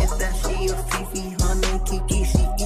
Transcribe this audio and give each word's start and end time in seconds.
It's 0.00 0.16
that 0.18 0.34
she 0.36 0.66
a 0.66 0.76
Fifi, 0.76 1.34
honey, 1.40 1.80
Kiki, 1.84 2.24
she 2.24 2.57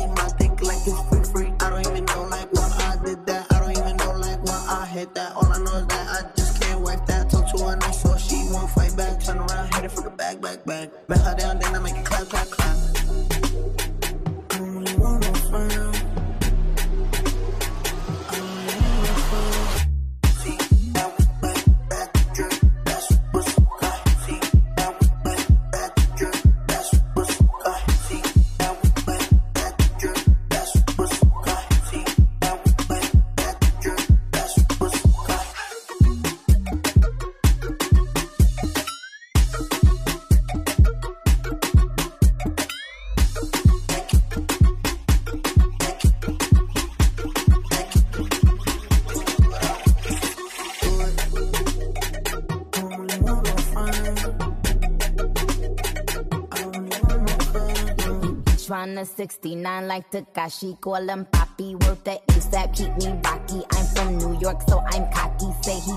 69 59.23 59.87
like 59.87 60.11
Takashi. 60.11 60.81
Call 60.81 61.09
him 61.09 61.25
Poppy. 61.31 61.77
Worth 61.77 62.03
the 62.03 62.21
ASAP. 62.27 62.75
Keep 62.75 62.97
me 62.97 63.09
rocky. 63.25 63.63
I'm 63.71 63.87
from 63.95 64.19
New 64.19 64.37
York, 64.41 64.63
so 64.69 64.81
I'm 64.81 65.07
cocky. 65.13 65.47
Say 65.63 65.79
he 65.79 65.95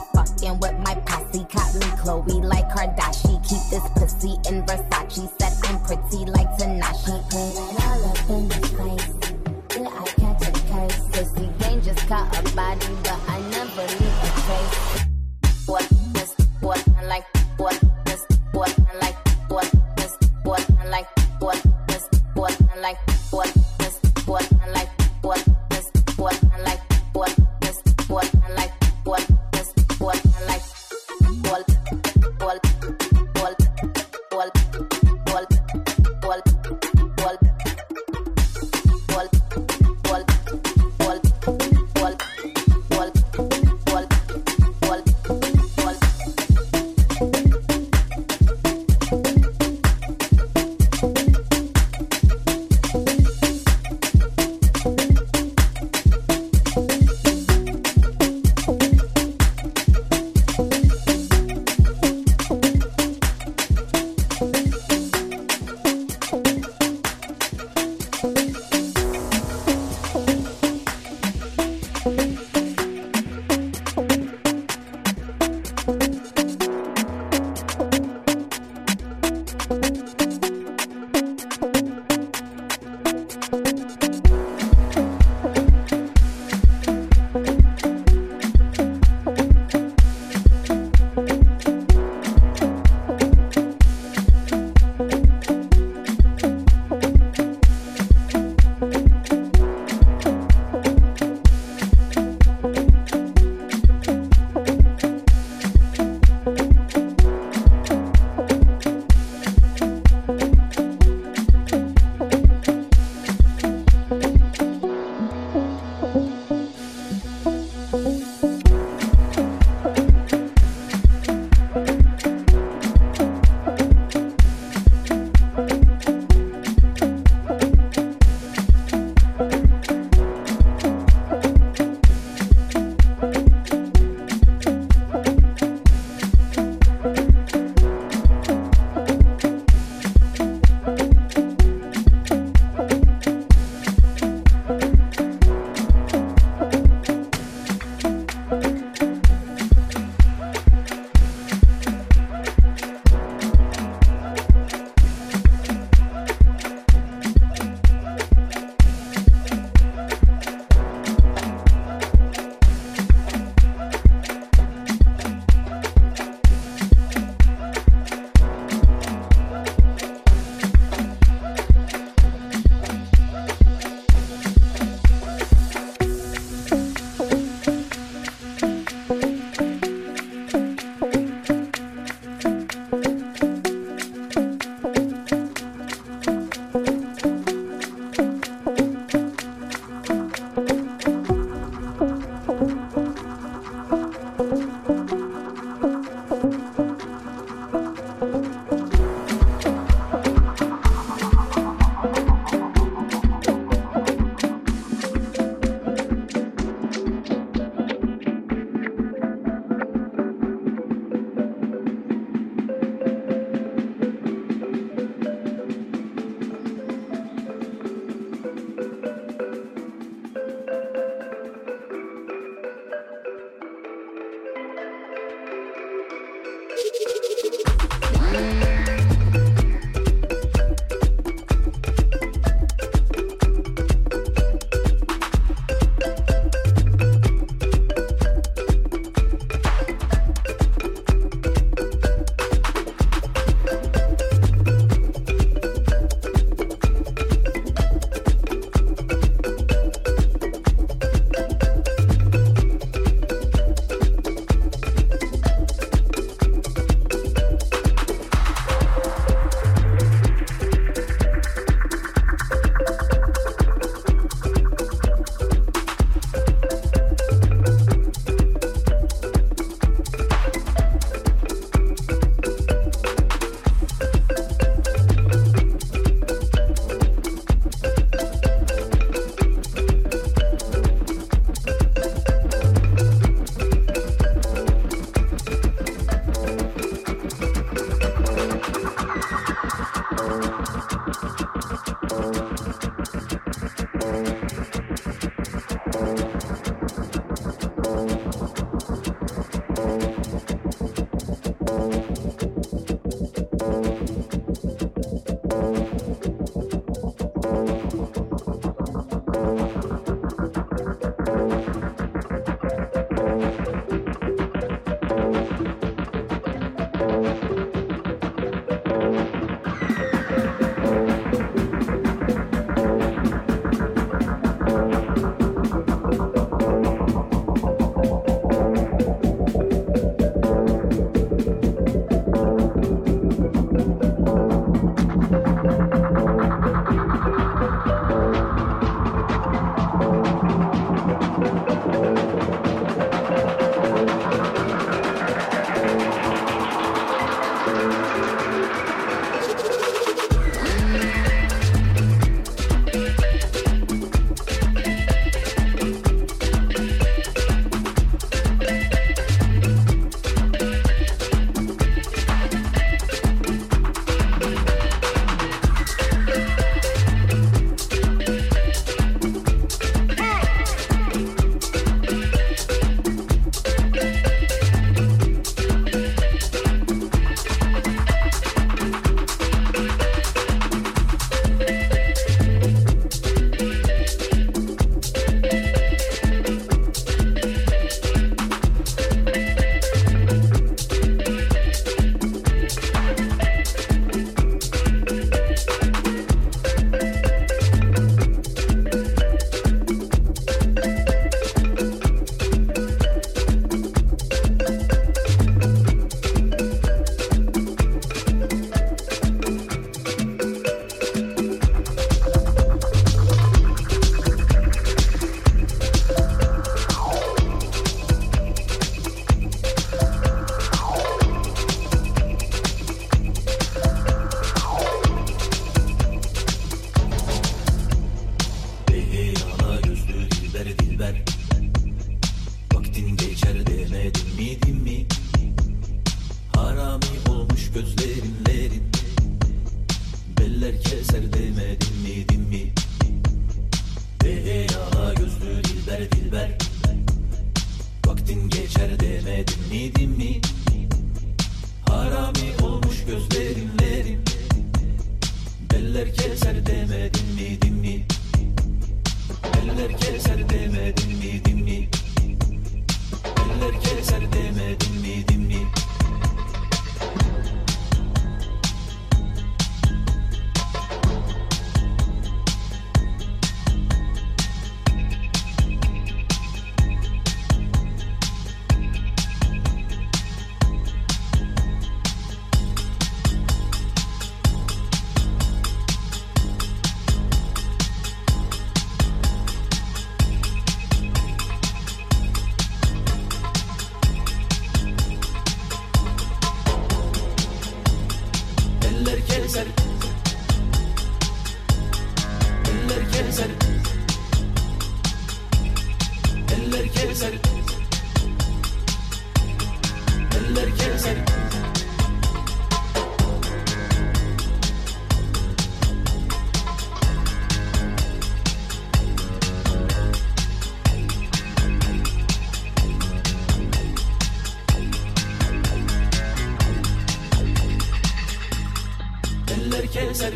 Eller 529.53 529.87
keser. 529.87 530.33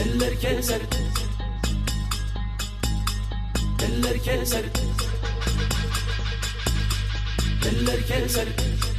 Eller 0.00 0.34
keser. 0.40 0.80
Eller 3.82 4.18
keser. 4.18 4.64
Eller 7.66 8.02
keser 8.02 8.89